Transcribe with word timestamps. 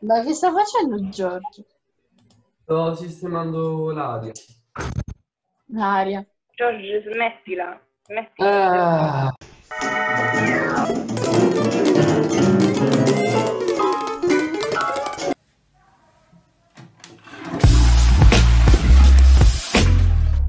Ma 0.00 0.22
che 0.22 0.32
sta 0.32 0.52
facendo 0.52 1.08
Giorgio? 1.08 1.64
Sto 2.62 2.94
sistemando 2.94 3.90
l'aria. 3.90 4.30
L'aria. 5.66 6.24
Giorgio, 6.54 7.10
smettila. 7.10 7.80
Smettila. 8.02 9.26
Ah. 9.26 9.32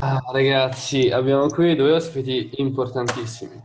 Ah, 0.02 0.22
ragazzi, 0.32 1.10
abbiamo 1.10 1.48
qui 1.48 1.76
due 1.76 1.94
ospiti 1.94 2.52
importantissimi. 2.58 3.60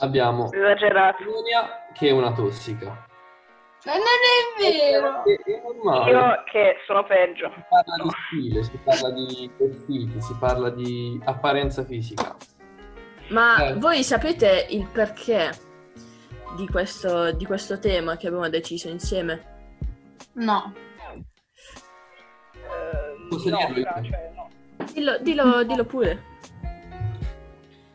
Abbiamo 0.00 0.52
Esagerato. 0.52 1.22
Sonia 1.22 1.90
che 1.94 2.08
è 2.08 2.12
una 2.12 2.34
tossica. 2.34 3.06
Ma 3.84 3.92
non 3.94 4.02
è 4.02 4.60
vero! 4.60 5.24
È, 5.24 5.60
normale. 5.82 6.10
Io 6.10 6.42
che 6.50 6.76
sono 6.86 7.04
peggio. 7.04 7.50
Si 7.52 7.64
parla 7.68 7.96
di 8.04 8.10
stile, 8.28 8.62
si 8.62 8.78
parla 8.84 9.10
di 9.10 9.50
vestiti, 9.58 10.20
si 10.22 10.36
parla 10.38 10.70
di 10.70 11.20
apparenza 11.24 11.84
fisica. 11.84 12.36
Ma 13.28 13.68
Eh. 13.68 13.74
voi 13.74 14.04
sapete 14.04 14.66
il 14.70 14.86
perché 14.86 15.50
di 16.56 16.68
questo, 16.68 17.32
di 17.32 17.44
questo 17.44 17.78
tema 17.80 18.16
che 18.16 18.28
abbiamo 18.28 18.48
deciso 18.48 18.88
insieme? 18.88 19.50
No. 20.34 20.72
Eh, 22.52 23.26
Posso 23.28 23.48
no, 23.48 23.56
dirlo 23.56 23.78
io? 23.78 23.82
fra, 23.84 24.02
cioè, 24.02 24.32
no. 24.36 24.50
Dillo, 24.92 25.18
dillo- 25.18 25.62
dillo 25.64 25.84
pure. 25.84 26.30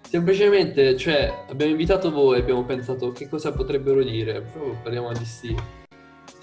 Semplicemente, 0.02 0.98
cioè, 0.98 1.46
abbiamo 1.50 1.72
invitato 1.72 2.12
voi 2.12 2.38
e 2.38 2.42
abbiamo 2.42 2.64
pensato 2.64 3.12
che 3.12 3.28
cosa 3.30 3.52
potrebbero 3.54 4.02
dire. 4.04 4.42
Proprio 4.42 4.78
parliamo 4.82 5.12
di 5.14 5.26
stile. 5.26 5.77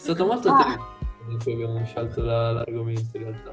È 0.05 0.09
stato 0.09 0.27
molto 0.27 0.51
Ah. 0.53 0.79
in 1.31 1.39
cui 1.43 1.55
abbiamo 1.55 1.83
scelto 1.87 2.21
la- 2.23 2.53
l'argomento 2.53 3.17
in 3.17 3.23
realtà. 3.23 3.51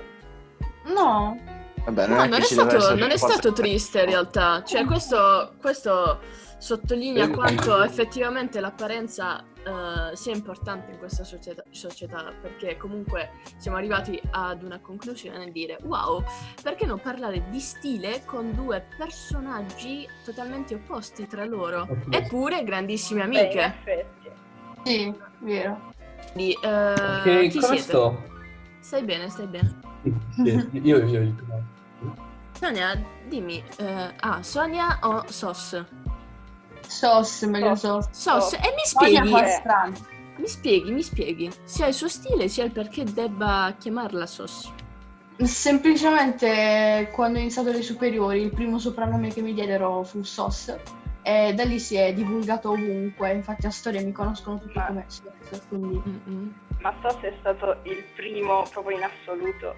No. 0.94 1.40
Vabbè, 1.86 2.08
non 2.08 2.18
No, 2.18 2.24
è 2.24 2.28
non 2.28 2.40
che 2.40 2.44
è 2.44 2.48
stato, 2.48 2.96
non 2.96 3.10
è 3.10 3.16
stato 3.18 3.54
triste 3.54 4.00
in 4.02 4.06
realtà. 4.08 4.62
Cioè, 4.66 4.84
questo, 4.84 5.54
questo 5.62 6.20
sottolinea 6.58 7.24
Eh, 7.24 7.30
quanto 7.30 7.82
effettivamente 7.82 8.60
l'apparenza 8.60 9.46
eh, 9.64 10.14
sia 10.16 10.34
importante 10.36 10.92
in 10.92 10.98
questa 10.98 11.24
società, 11.24 11.64
società, 11.72 12.34
perché 12.42 12.76
comunque 12.76 13.30
siamo 13.58 13.78
arrivati 13.78 14.22
ad 14.32 14.62
una 14.62 14.80
conclusione 14.82 15.38
nel 15.38 15.54
dire 15.54 15.78
wow, 15.84 16.22
perché 16.62 16.86
non 16.86 17.00
parlare 17.00 17.46
di 17.50 17.60
stile 17.62 18.24
con 18.26 18.52
due 18.54 18.86
personaggi 18.98 20.06
totalmente 20.26 20.76
opposti 20.76 21.26
tra 21.28 21.46
loro, 21.46 21.88
eppure 22.10 22.62
grandissime 22.66 23.26
Beh, 23.26 23.40
amiche. 23.40 23.64
effetti. 23.64 24.30
Sì, 24.84 25.16
vero. 25.40 25.94
Quindi, 26.32 26.58
eh, 26.62 27.22
Che 27.24 27.48
chi 27.50 27.60
come 27.60 27.78
siete? 27.78 27.82
sto? 27.82 28.24
Stai 28.80 29.04
bene, 29.04 29.30
stai 29.30 29.48
bene. 29.48 29.80
Sì, 30.34 30.70
io, 30.72 31.06
io 31.06 31.22
dico. 31.22 31.44
Sonia, 32.58 33.00
dimmi, 33.28 33.64
eh, 33.78 34.14
ah, 34.20 34.42
Sonia 34.44 35.00
o 35.02 35.24
Sos? 35.28 35.84
Sos, 36.88 37.42
meglio 37.44 37.76
sos. 37.76 38.08
Sos, 38.12 38.54
e 38.54 38.58
mi 38.58 38.84
spieghi, 38.84 39.20
mi 40.38 40.48
spieghi, 40.48 40.92
mi 40.92 41.02
spieghi, 41.04 41.52
sia 41.64 41.88
il 41.88 41.94
suo 41.94 42.08
stile 42.08 42.48
sia 42.48 42.64
il 42.64 42.72
perché 42.72 43.04
debba 43.04 43.74
chiamarla 43.78 44.26
Sos. 44.26 44.72
Semplicemente 45.38 47.10
quando 47.14 47.38
ho 47.38 47.42
iniziato 47.42 47.72
le 47.72 47.82
superiori, 47.82 48.42
il 48.42 48.52
primo 48.52 48.78
soprannome 48.78 49.30
che 49.30 49.42
mi 49.42 49.54
diedero 49.54 50.04
fu 50.04 50.24
Sos. 50.24 50.76
E 51.24 51.54
da 51.54 51.64
lì 51.64 51.80
si 51.80 51.96
è 51.96 52.14
divulgato 52.14 52.72
ovunque. 52.72 53.32
Infatti 53.32 53.66
a 53.66 53.70
storia 53.72 54.02
mi 54.02 54.12
conoscono 54.12 54.60
tutti 54.60 54.78
Ma- 54.78 54.86
come 54.88 55.06
Sos. 55.08 55.62
Quindi 55.68 56.02
Mm-mm. 56.06 56.54
Ma 56.82 56.94
so 57.02 57.18
se 57.22 57.28
è 57.30 57.34
stato 57.40 57.78
il 57.84 58.04
primo 58.16 58.64
proprio 58.72 58.98
in 58.98 59.04
assoluto. 59.04 59.76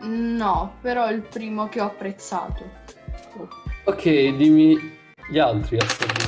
no, 0.00 0.74
però 0.82 1.06
è 1.06 1.12
il 1.12 1.22
primo 1.22 1.68
che 1.68 1.80
ho 1.80 1.86
apprezzato. 1.86 2.62
Ok, 3.84 4.02
dimmi 4.36 4.76
gli 5.30 5.38
altri 5.38 5.78
aspetti. 5.78 6.24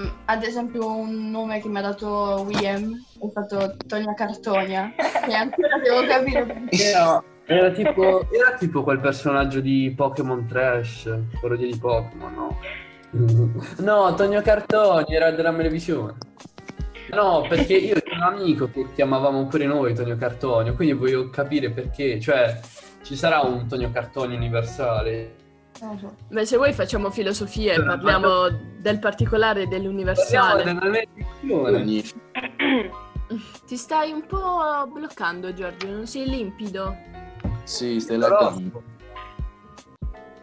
Mm, 0.00 0.08
Ad 0.24 0.42
esempio 0.42 0.90
un 0.90 1.30
nome 1.30 1.60
che 1.60 1.68
mi 1.68 1.78
ha 1.78 1.82
dato 1.82 2.42
William 2.46 2.92
è 3.20 3.26
stato 3.30 3.76
Tonia 3.86 4.14
Cartonia. 4.14 4.92
E 4.96 5.34
ancora 5.34 5.78
devo 5.78 6.04
capire 6.06 6.42
perché. 6.46 6.82
Era, 6.90 7.22
era 7.44 7.70
tipo, 7.70 8.26
era 8.32 8.56
tipo 8.56 8.82
quel 8.82 8.98
personaggio 9.00 9.60
di 9.60 9.92
Pokémon 9.94 10.46
Trash, 10.46 11.08
parodia 11.40 11.66
di 11.66 11.76
Pokémon, 11.78 12.34
no? 12.34 12.58
No, 13.78 14.14
Tonio 14.14 14.40
Cartoni 14.42 15.14
era 15.14 15.30
della 15.30 15.52
televisione. 15.52 16.14
No, 17.10 17.44
perché 17.46 17.74
io 17.74 17.96
ho 17.96 18.14
un 18.14 18.22
amico 18.22 18.70
che 18.70 18.86
chiamavamo 18.94 19.46
pure 19.46 19.66
noi 19.66 19.94
Tonio 19.94 20.16
Cartonio, 20.16 20.74
quindi 20.74 20.94
voglio 20.94 21.28
capire 21.28 21.70
perché, 21.70 22.18
cioè 22.18 22.58
ci 23.02 23.14
sarà 23.16 23.40
un 23.40 23.66
Tonio 23.68 23.90
Cartoni 23.90 24.34
universale. 24.34 25.34
So. 25.72 26.14
Beh, 26.28 26.46
se 26.46 26.56
vuoi 26.56 26.72
facciamo 26.72 27.10
filosofia 27.10 27.72
e 27.72 27.76
Sì, 27.76 27.82
parliamo 27.82 28.48
del 28.78 28.98
particolare 28.98 29.62
e 29.62 29.68
Parliamo 29.68 29.70
dell'universale. 29.70 31.08
Ti 33.66 33.76
stai 33.76 34.12
un 34.12 34.24
po' 34.26 34.86
bloccando, 34.92 35.52
Giorgio, 35.52 35.88
non 35.90 36.06
sei 36.06 36.28
limpido. 36.28 36.96
Sì, 37.64 37.98
stai 38.00 38.18
Però- 38.18 38.40
laggando. 38.40 38.82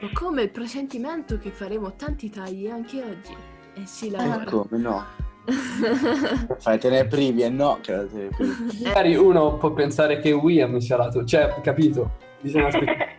Ho 0.01 0.09
come 0.13 0.43
il 0.43 0.49
presentimento 0.49 1.37
che 1.37 1.51
faremo 1.51 1.93
tanti 1.95 2.29
tagli 2.29 2.67
anche 2.67 3.03
oggi. 3.03 3.35
E 3.73 3.85
si 3.85 4.09
lavora. 4.09 4.43
Eh, 4.43 4.45
come 4.45 4.77
no? 4.77 5.05
Fai 6.59 6.79
te 6.79 6.89
ne 6.89 7.05
privi 7.05 7.41
e 7.41 7.49
no, 7.49 7.79
che 7.81 7.93
ne 7.93 8.29
privi. 8.29 8.55
Magari 8.83 9.15
uno 9.15 9.57
può 9.57 9.73
pensare 9.73 10.19
che 10.19 10.31
William 10.31 10.77
sia 10.77 10.95
lato, 10.95 11.25
cioè, 11.25 11.53
capito? 11.61 12.11
Bisogna 12.39 12.67
aspettare. 12.71 13.17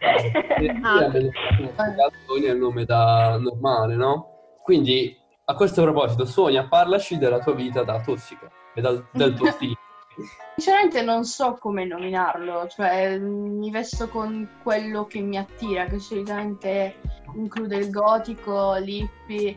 Ah, 0.81 1.07
William 1.07 1.75
Cartoni 1.77 2.45
è 2.47 2.51
il 2.53 2.59
nome 2.59 2.87
da 2.87 3.37
normale, 3.39 3.95
no? 3.95 4.57
Quindi, 4.63 5.15
a 5.45 5.55
questo 5.55 5.83
proposito, 5.83 6.25
Sonia, 6.25 6.67
parlaci 6.67 7.19
della 7.19 7.41
tua 7.41 7.53
vita 7.53 7.83
da 7.83 8.01
tossica 8.01 8.51
e 8.75 8.81
dal- 8.81 9.05
del 9.13 9.35
tuo 9.35 9.51
stile. 9.51 9.77
Sinceramente 10.57 11.03
non 11.03 11.25
so 11.25 11.57
come 11.59 11.85
nominarlo, 11.85 12.69
cioè 12.69 13.19
mi 13.19 13.71
vesto 13.71 14.09
con 14.09 14.49
quello 14.63 15.07
che 15.07 15.21
mi 15.21 15.39
attira, 15.39 15.87
che 15.87 15.99
solitamente 15.99 16.97
include 17.35 17.77
il 17.77 17.91
gotico, 17.91 18.75
l'hippie, 18.75 19.55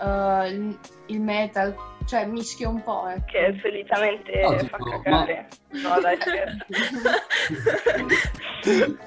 eh, 0.00 0.76
il, 1.06 1.20
metal, 1.20 1.74
cioè 2.06 2.26
mischio 2.26 2.70
un 2.70 2.82
po', 2.82 3.06
ecco. 3.08 3.24
che 3.26 3.60
solitamente 3.62 4.40
No, 4.40 4.58
fa 4.58 4.78
cagare. 4.78 5.48
No, 5.68 6.00
dai. 6.00 6.18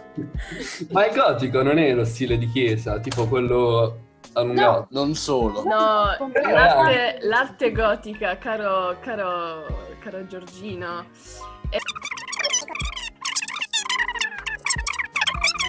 Ma 0.92 1.08
il 1.08 1.16
gotico 1.16 1.64
non 1.64 1.80
è 1.80 1.92
lo 1.94 2.06
stile 2.06 2.38
di 2.38 2.48
chiesa, 2.48 3.00
tipo 3.00 3.28
quello 3.28 4.03
allungato. 4.34 4.88
Non 4.92 5.14
solo. 5.16 5.64
No, 5.64 6.06
l'arte, 6.52 7.20
l'arte 7.22 7.72
gotica, 7.72 8.38
caro, 8.38 8.98
caro, 9.02 9.66
caro 10.00 10.26
Giorgino. 10.28 11.06
è- 11.70 11.78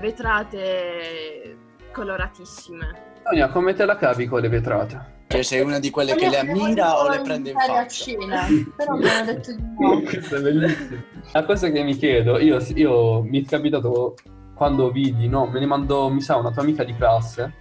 Vetrate 0.00 1.56
coloratissime. 1.92 3.12
Sonia, 3.24 3.48
come 3.48 3.74
te 3.74 3.84
la 3.84 3.96
cavi 3.96 4.26
con 4.26 4.40
le 4.40 4.48
vetrate? 4.48 5.12
Cioè, 5.28 5.42
sei 5.42 5.60
una 5.62 5.78
di 5.78 5.90
quelle 5.90 6.14
che 6.14 6.28
le 6.28 6.38
ammira 6.38 6.98
o 6.98 7.08
le 7.08 7.20
prende 7.20 7.50
in 7.50 7.56
Andare 7.56 7.78
a 7.78 7.82
faccia? 7.82 8.04
cena, 8.04 8.46
però 8.76 8.94
mi 8.94 9.08
hanno 9.08 9.24
detto 9.32 9.52
di 9.52 9.62
no. 9.78 10.00
Questo 10.04 10.36
è 10.36 10.40
bellissimo. 10.40 11.02
La 11.32 11.44
cosa 11.44 11.70
che 11.70 11.82
mi 11.82 11.94
chiedo, 11.96 12.38
io, 12.38 12.58
io 12.74 13.22
mi 13.22 13.42
è 13.42 13.46
capitato 13.48 14.14
quando 14.54 14.90
vidi, 14.90 15.26
no, 15.28 15.46
me 15.46 15.58
ne 15.60 15.66
mandò, 15.66 16.08
mi 16.08 16.20
sa, 16.20 16.36
una 16.36 16.50
tua 16.50 16.62
amica 16.62 16.84
di 16.84 16.94
classe, 16.94 17.54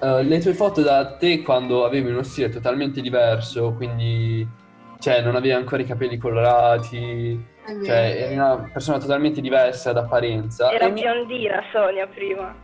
eh, 0.00 0.22
le 0.22 0.38
tue 0.40 0.54
foto 0.54 0.82
da 0.82 1.16
te 1.16 1.42
quando 1.42 1.84
avevi 1.84 2.10
uno 2.10 2.22
stile 2.22 2.48
totalmente 2.48 3.00
diverso, 3.00 3.72
quindi, 3.74 4.46
cioè, 4.98 5.20
non 5.22 5.34
avevi 5.36 5.52
ancora 5.52 5.82
i 5.82 5.86
capelli 5.86 6.16
colorati, 6.16 7.46
cioè, 7.84 8.24
eri 8.26 8.34
una 8.34 8.68
persona 8.72 8.98
totalmente 8.98 9.40
diversa 9.40 9.92
d'apparenza. 9.92 10.70
Era 10.72 10.86
E 10.86 10.90
mi- 10.90 11.00
biondina 11.02 11.62
Sonia 11.72 12.06
prima. 12.06 12.54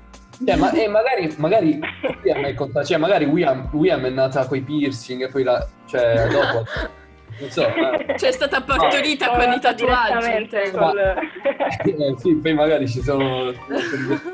cioè, 0.45 0.57
ma, 0.57 0.73
e 0.73 0.89
magari, 0.89 1.33
magari 1.39 1.79
William 2.23 2.45
è 2.45 2.85
cioè, 2.85 2.99
magari 2.99 3.25
William, 3.25 3.69
William 3.73 4.05
è 4.05 4.11
nata 4.11 4.47
con 4.47 4.57
i 4.57 4.63
piercing 4.63 5.23
e 5.23 5.29
poi 5.29 5.43
la, 5.45 5.67
cioè, 5.87 6.27
dopo, 6.29 6.65
non 7.39 7.51
so, 7.51 7.67
eh. 7.67 8.19
Cioè 8.19 8.29
è 8.29 8.33
stata 8.33 8.63
partorita 8.63 9.31
con 9.31 9.53
i 9.53 9.61
tatuaggi. 9.61 10.71
Col... 10.73 10.99
Eh, 11.87 12.15
sì, 12.19 12.35
poi 12.37 12.55
magari 12.55 12.89
ci 12.89 13.01
sono 13.03 13.53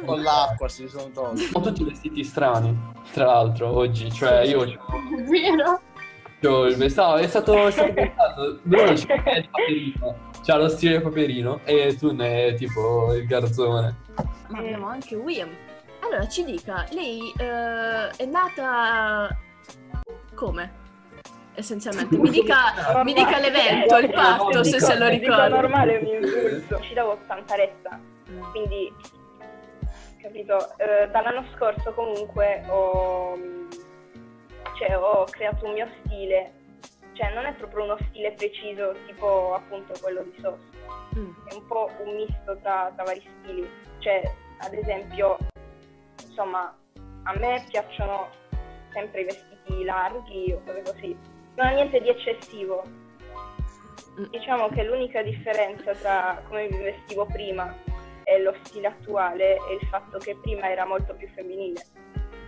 Con 0.04 0.22
l'acqua 0.22 0.68
si 0.68 0.88
sono 0.88 1.10
tolti. 1.12 1.42
Sono 1.42 1.64
tutti 1.64 1.84
vestiti 1.84 2.24
strani, 2.24 2.76
tra 3.12 3.26
l'altro, 3.26 3.74
oggi. 3.76 4.10
Cioè, 4.10 4.40
io 4.40 4.64
È 4.64 4.76
vero? 5.28 5.80
ho 6.44 6.66
il 6.66 6.76
vestito. 6.76 7.16
È 7.16 7.26
stato, 7.28 7.54
è 7.56 7.70
stato 7.70 7.92
pensato. 7.94 8.60
Bruno 8.62 8.92
c'è 8.92 9.36
il 9.36 9.48
paperino. 9.50 10.16
C'ha 10.44 10.56
lo 10.56 10.68
stile 10.68 11.00
paperino. 11.00 11.60
E 11.64 11.96
tu 11.98 12.12
ne 12.12 12.46
è 12.46 12.54
tipo 12.54 13.14
il 13.14 13.26
garzone. 13.26 13.96
Ma 14.48 14.58
abbiamo 14.58 14.86
anche 14.86 15.14
William. 15.14 15.50
Allora 16.00 16.26
ci 16.28 16.44
dica, 16.44 16.84
lei 16.90 17.32
eh, 17.38 18.08
è 18.16 18.24
nata 18.26 19.28
come? 20.34 20.81
Essenzialmente. 21.54 22.16
Mi 22.16 22.30
dica, 22.30 23.02
mi 23.04 23.12
dica 23.12 23.38
l'evento, 23.38 23.96
il 23.98 24.10
patto, 24.10 24.62
se 24.64 24.80
se 24.80 24.98
lo 24.98 25.08
Dico 25.08 25.22
ricorda. 25.24 25.48
normale 25.48 25.96
un 25.98 26.06
insulto. 26.22 26.80
Ci 26.80 26.94
davo 26.94 27.18
tanta 27.26 27.54
retta, 27.54 28.00
quindi 28.50 28.92
capito 30.20 30.76
Eh, 30.78 31.08
dall'anno 31.10 31.44
scorso 31.56 31.92
comunque 31.94 32.62
ho, 32.68 33.36
cioè, 34.78 34.96
ho 34.96 35.24
creato 35.28 35.66
un 35.66 35.72
mio 35.72 35.88
stile 36.04 36.52
cioè 37.14 37.34
non 37.34 37.44
è 37.44 37.52
proprio 37.54 37.84
uno 37.84 37.98
stile 38.08 38.32
preciso 38.32 38.94
tipo 39.06 39.52
appunto 39.54 39.92
quello 40.00 40.22
di 40.22 40.34
Sos 40.40 40.58
Mm. 41.14 41.30
è 41.50 41.54
un 41.54 41.66
po' 41.66 41.90
un 42.02 42.14
misto 42.14 42.56
tra, 42.62 42.90
tra 42.94 43.04
vari 43.04 43.20
stili 43.42 43.68
cioè 43.98 44.22
ad 44.60 44.72
esempio 44.72 45.36
insomma 46.26 46.74
a 47.24 47.34
me 47.38 47.62
piacciono 47.68 48.28
sempre 48.94 49.20
i 49.20 49.24
vestiti 49.24 49.84
larghi 49.84 50.52
o 50.52 50.62
cose 50.64 50.80
così 50.82 51.18
non 51.54 51.66
ha 51.66 51.70
niente 51.70 52.00
di 52.00 52.08
eccessivo 52.08 52.84
Mm. 54.18 54.24
diciamo 54.28 54.68
che 54.68 54.82
l'unica 54.84 55.22
differenza 55.22 55.94
tra 55.94 56.42
come 56.46 56.68
mi 56.68 56.82
vestivo 56.82 57.24
prima 57.24 57.74
e 58.24 58.42
lo 58.42 58.54
stile 58.62 58.88
attuale 58.88 59.54
è 59.56 59.72
il 59.80 59.88
fatto 59.88 60.18
che 60.18 60.36
prima 60.36 60.70
era 60.70 60.84
molto 60.84 61.14
più 61.14 61.26
femminile. 61.28 61.80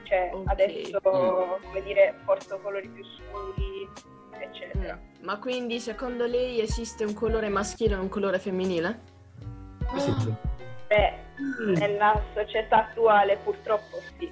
Cioè 0.03 0.31
Ok. 0.35 0.43
adesso, 0.51 1.01
come 1.01 1.83
dire, 1.83 2.21
porto 2.27 2.59
colori 2.59 2.87
più 2.89 3.03
scuri, 3.03 3.89
eccetera. 4.39 4.95
Mm. 4.97 5.25
Ma 5.25 5.39
quindi 5.39 5.81
secondo 5.81 6.27
lei 6.27 6.61
esiste 6.61 7.05
un 7.05 7.15
colore 7.15 7.49
maschile 7.49 7.95
e 7.95 7.99
un 7.99 8.11
colore 8.11 8.39
femminile? 8.39 9.01
Sì. 9.97 10.35
Beh, 10.87 11.15
nella 11.79 12.23
società 12.35 12.89
attuale 12.89 13.39
purtroppo 13.39 14.01
sì, 14.19 14.31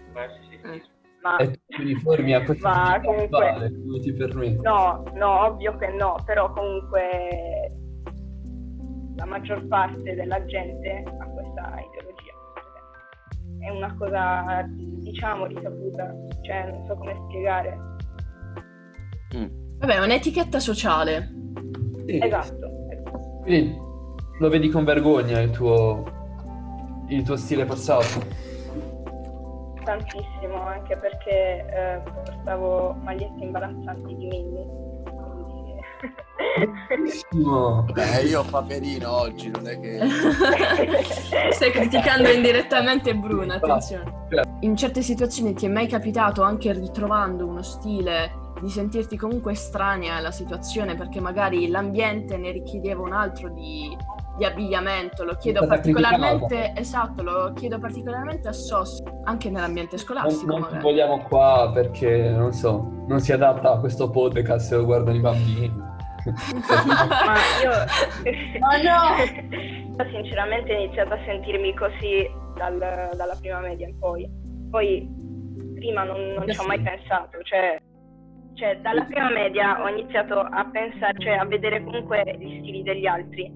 Mm. 0.66 0.78
Ma 1.22 1.36
E 1.38 1.60
tu 1.66 1.80
uniformi 1.82 2.34
a 2.34 2.44
questo 2.44 2.66
Ma 2.68 3.00
comunque- 3.02 3.52
fare, 3.52 3.70
come 3.72 4.00
ti 4.00 4.12
permetti? 4.12 4.60
no, 4.62 5.02
no, 5.14 5.46
ovvio 5.46 5.76
che 5.76 5.88
no, 5.88 6.16
però 6.24 6.52
comunque 6.52 7.72
la 9.16 9.24
maggior 9.26 9.66
parte 9.68 10.14
della 10.14 10.44
gente 10.46 11.02
ha 11.06 11.24
questa 11.26 11.74
ideologia. 11.78 12.30
È 13.60 13.70
una 13.70 13.94
cosa, 13.96 14.64
diciamo, 14.68 15.46
risaputa, 15.46 16.12
cioè 16.42 16.70
non 16.70 16.84
so 16.86 16.96
come 16.96 17.16
spiegare. 17.28 17.78
Mm. 19.36 19.46
Vabbè, 19.78 19.94
è 19.94 20.02
un'etichetta 20.04 20.58
sociale. 20.58 21.30
Sì. 22.06 22.18
Esatto. 22.20 22.70
Quindi 23.42 23.76
lo 24.40 24.48
vedi 24.48 24.68
con 24.68 24.82
vergogna 24.84 25.38
il 25.40 25.50
tuo, 25.50 26.02
il 27.08 27.22
tuo 27.22 27.36
stile 27.36 27.64
passato? 27.64 28.50
Tantissimo, 29.84 30.62
anche 30.66 30.96
perché 30.96 31.66
eh, 31.68 32.02
portavo 32.04 32.94
magliette 33.02 33.44
imbarazzanti 33.44 34.16
di 34.16 34.26
Minnie. 34.26 34.66
quindi- 36.86 37.20
No. 37.32 37.86
Eh, 37.94 38.26
io 38.26 38.44
Paperino 38.44 39.10
oggi, 39.10 39.50
non 39.50 39.66
è 39.66 39.78
che... 39.80 39.98
Stai 41.52 41.70
criticando 41.70 42.28
indirettamente 42.30 43.14
Bruna, 43.14 43.54
attenzione. 43.54 44.20
In 44.60 44.76
certe 44.76 45.02
situazioni 45.02 45.54
ti 45.54 45.66
è 45.66 45.68
mai 45.68 45.86
capitato, 45.86 46.42
anche 46.42 46.72
ritrovando 46.72 47.46
uno 47.46 47.62
stile, 47.62 48.40
di 48.60 48.68
sentirti 48.68 49.16
comunque 49.16 49.52
estranea 49.52 50.16
alla 50.16 50.30
situazione 50.30 50.94
perché 50.94 51.20
magari 51.20 51.68
l'ambiente 51.68 52.36
ne 52.36 52.52
richiedeva 52.52 53.02
un 53.02 53.12
altro 53.12 53.48
di, 53.48 53.96
di 54.36 54.44
abbigliamento? 54.44 55.24
Lo 55.24 55.34
chiedo 55.36 55.66
particolarmente, 55.66 56.72
esatto, 56.76 57.22
lo 57.22 57.52
chiedo 57.54 57.78
particolarmente 57.78 58.48
a 58.48 58.52
SOS, 58.52 59.02
anche 59.24 59.50
nell'ambiente 59.50 59.96
Non, 59.96 60.04
scolastico 60.04 60.46
non 60.46 60.56
ti 60.56 60.62
magari. 60.62 60.82
vogliamo 60.82 61.18
qua 61.22 61.70
perché, 61.72 62.30
non 62.30 62.52
so, 62.52 63.04
non 63.06 63.20
si 63.20 63.32
adatta 63.32 63.72
a 63.72 63.78
questo 63.78 64.10
podcast 64.10 64.66
se 64.68 64.76
lo 64.76 64.84
guardano 64.84 65.16
i 65.16 65.20
bambini. 65.20 65.90
Ma 66.24 67.34
io, 67.62 67.70
Ma 68.60 68.76
no! 68.76 69.24
io 69.24 70.10
sinceramente 70.10 70.74
ho 70.74 70.82
iniziato 70.82 71.14
a 71.14 71.18
sentirmi 71.26 71.74
così 71.74 72.30
dal- 72.56 72.78
dalla 73.14 73.36
prima 73.40 73.58
media 73.60 73.88
in 73.88 73.98
poi. 73.98 74.30
Poi 74.70 75.08
prima 75.74 76.04
non, 76.04 76.34
non 76.38 76.48
ci 76.48 76.58
ho 76.60 76.64
mai 76.66 76.80
pensato, 76.80 77.42
cioè, 77.42 77.76
cioè, 78.54 78.78
dalla 78.80 79.04
prima 79.04 79.30
media 79.30 79.82
ho 79.82 79.88
iniziato 79.88 80.38
a 80.38 80.68
pensare, 80.70 81.14
cioè 81.18 81.32
a 81.32 81.44
vedere 81.44 81.82
comunque 81.82 82.22
gli 82.38 82.60
stili 82.60 82.82
degli 82.82 83.06
altri. 83.06 83.52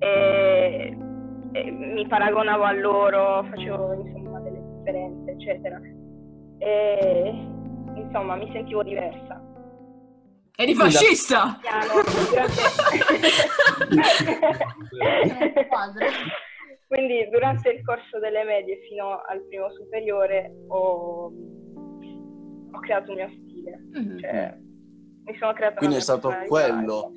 E, 0.00 0.96
e 1.52 1.70
mi 1.70 2.06
paragonavo 2.06 2.62
a 2.64 2.72
loro, 2.72 3.44
facevo 3.50 3.92
insomma 3.94 4.40
delle 4.40 4.60
differenze, 4.76 5.30
eccetera. 5.32 5.80
E 6.58 7.46
insomma 7.94 8.34
mi 8.36 8.50
sentivo 8.52 8.82
diversa. 8.82 9.40
Eri 10.56 10.74
fascista! 10.74 11.58
Quindi 16.86 17.28
durante 17.30 17.70
il 17.70 17.84
corso 17.84 18.18
delle 18.18 18.44
medie 18.44 18.80
fino 18.88 19.22
al 19.28 19.46
primo 19.48 19.70
superiore 19.72 20.52
ho, 20.68 21.32
ho 22.72 22.80
creato 22.80 23.10
un 23.10 23.16
mio 23.16 23.28
stile, 23.28 23.78
Mhm. 23.92 24.18
cioè 24.18 24.56
mi 25.24 25.36
sono 25.38 25.52
creata 25.52 25.76
Quindi 25.76 25.96
è 25.96 26.00
stato 26.00 26.34
quello 26.48 27.12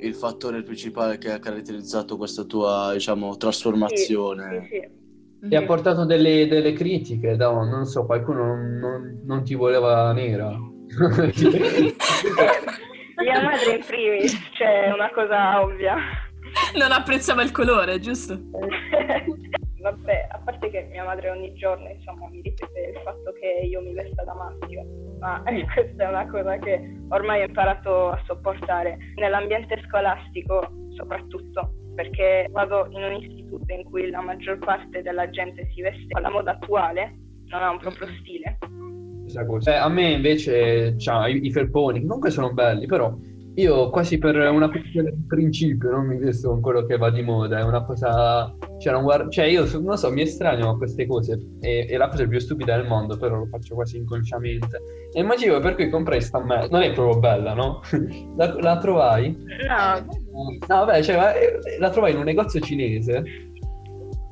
il 0.00 0.14
fattore 0.14 0.62
principale 0.62 1.18
che 1.18 1.32
ha 1.32 1.38
caratterizzato 1.38 2.16
questa 2.16 2.44
tua, 2.44 2.90
diciamo, 2.92 3.36
trasformazione. 3.36 4.68
Sì, 4.70 4.80
sì. 5.40 5.48
Ti 5.48 5.56
ha 5.56 5.64
portato 5.64 6.04
delle, 6.04 6.46
delle 6.46 6.72
critiche, 6.72 7.36
da, 7.36 7.50
non 7.50 7.84
so, 7.84 8.06
qualcuno 8.06 8.44
non, 8.46 8.78
non- 8.78 9.20
non 9.24 9.42
ti 9.44 9.54
voleva 9.54 10.12
nera. 10.12 10.48
Mia 13.16 13.42
madre 13.42 13.76
in 13.76 13.84
primis, 13.86 14.36
cioè 14.54 14.90
una 14.92 15.10
cosa 15.12 15.62
ovvia. 15.62 15.96
Non 16.76 16.92
apprezzava 16.92 17.42
il 17.42 17.50
colore, 17.52 17.98
giusto? 18.00 18.38
Vabbè, 19.84 20.28
a 20.30 20.40
parte 20.42 20.70
che 20.70 20.88
mia 20.90 21.04
madre 21.04 21.28
ogni 21.28 21.52
giorno 21.52 21.86
insomma 21.90 22.26
mi 22.30 22.40
ripete 22.40 22.92
il 22.94 23.00
fatto 23.04 23.32
che 23.38 23.66
io 23.66 23.82
mi 23.82 23.92
vesta 23.92 24.24
da 24.24 24.32
maschio, 24.32 24.82
ma 25.18 25.42
questa 25.44 26.04
è 26.04 26.08
una 26.08 26.26
cosa 26.26 26.56
che 26.56 26.80
ormai 27.10 27.42
ho 27.42 27.46
imparato 27.46 28.08
a 28.08 28.22
sopportare 28.24 28.96
nell'ambiente 29.16 29.78
scolastico 29.86 30.66
soprattutto 30.96 31.74
perché 31.94 32.48
vado 32.50 32.86
in 32.92 33.02
un 33.02 33.12
istituto 33.12 33.70
in 33.74 33.84
cui 33.84 34.08
la 34.08 34.22
maggior 34.22 34.56
parte 34.58 35.02
della 35.02 35.28
gente 35.28 35.68
si 35.74 35.82
veste 35.82 36.16
alla 36.16 36.30
moda 36.30 36.52
attuale, 36.52 37.18
non 37.48 37.62
ha 37.62 37.70
un 37.70 37.78
proprio 37.78 38.08
stile. 38.20 38.56
Cosa. 39.46 39.74
Eh, 39.74 39.76
a 39.76 39.88
me 39.88 40.12
invece, 40.12 40.96
cioè, 40.98 41.28
i, 41.28 41.44
i 41.44 41.52
felponi, 41.52 42.00
comunque 42.00 42.30
sono 42.30 42.54
belli, 42.54 42.86
però 42.86 43.14
io 43.56 43.90
quasi 43.90 44.18
per 44.18 44.36
una 44.36 44.68
questione 44.68 45.12
di 45.12 45.24
principio 45.26 45.90
non 45.90 46.06
mi 46.06 46.18
vesto 46.18 46.50
con 46.50 46.60
quello 46.60 46.84
che 46.86 46.96
va 46.96 47.10
di 47.10 47.22
moda, 47.22 47.58
è 47.58 47.62
una 47.62 47.84
cosa... 47.84 48.54
Cioè, 48.78 48.92
non 48.92 49.02
guard- 49.02 49.30
cioè 49.30 49.44
io 49.44 49.66
non 49.80 49.96
so, 49.96 50.10
mi 50.10 50.22
estraneo 50.22 50.70
a 50.70 50.76
queste 50.76 51.06
cose, 51.06 51.40
e, 51.60 51.86
è 51.86 51.96
la 51.96 52.08
cosa 52.08 52.26
più 52.26 52.38
stupida 52.38 52.76
del 52.76 52.86
mondo, 52.86 53.16
però 53.16 53.36
lo 53.36 53.46
faccio 53.46 53.74
quasi 53.74 53.96
inconsciamente. 53.96 54.80
E 55.12 55.20
il 55.20 55.26
motivo 55.26 55.60
per 55.60 55.76
cui 55.76 55.88
comprai 55.88 56.20
sta 56.20 56.42
merda, 56.42 56.78
non 56.78 56.82
è 56.82 56.92
proprio 56.92 57.20
bella, 57.20 57.54
no? 57.54 57.80
la, 58.36 58.54
la 58.60 58.78
trovai? 58.78 59.36
No, 59.68 60.22
No, 60.34 60.84
vabbè, 60.84 61.00
cioè, 61.02 61.14
eh, 61.16 61.78
la 61.78 61.90
trovai 61.90 62.10
in 62.10 62.18
un 62.18 62.24
negozio 62.24 62.58
cinese 62.58 63.22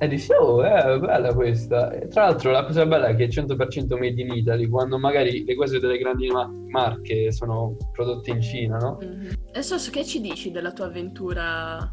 e 0.02 0.09
dissi, 0.09 0.32
oh, 0.32 0.64
è 0.64 0.99
bella 0.99 1.32
questa. 1.32 1.92
E 1.92 2.09
tra 2.09 2.25
l'altro 2.25 2.50
la 2.50 2.64
cosa 2.64 2.85
bella 2.85 3.06
è 3.06 3.14
che 3.14 3.26
è 3.26 3.28
100% 3.28 3.97
made 3.97 4.21
in 4.21 4.32
Italy, 4.32 4.66
quando 4.66 4.99
magari 4.99 5.44
le 5.44 5.54
cose 5.54 5.78
delle 5.78 5.97
grandi 5.97 6.26
ma- 6.26 6.50
marche 6.71 7.30
sono 7.30 7.76
prodotte 7.92 8.32
in 8.32 8.40
Cina, 8.40 8.78
no? 8.78 8.99
Mhm. 9.00 9.28
Adesso 9.50 9.90
che 9.92 10.04
ci 10.04 10.21
dici 10.21 10.50
della 10.50 10.73
tua 10.73 10.87
avventura 10.87 11.88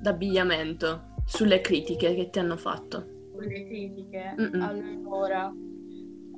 d'abbigliamento? 0.00 1.14
Sulle 1.24 1.60
critiche 1.60 2.12
che 2.16 2.28
ti 2.28 2.40
hanno 2.40 2.56
fatto? 2.56 3.14
le 3.38 3.66
critiche. 3.66 4.34
Mm-mm. 4.40 4.60
Allora, 4.62 5.52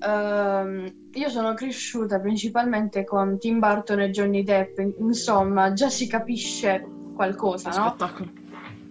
ehm, 0.01 0.93
io 1.13 1.29
sono 1.31 1.55
cresciuta 1.55 2.21
principalmente 2.21 3.05
con 3.05 3.39
Tim 3.39 3.59
Burton 3.59 4.01
e 4.01 4.11
Johnny 4.11 4.43
Depp, 4.43 4.79
insomma, 4.99 5.73
già 5.73 5.89
si 5.89 6.07
capisce 6.07 6.85
qualcosa, 7.15 7.71
no? 7.71 7.95
Spettacolo. 7.97 8.31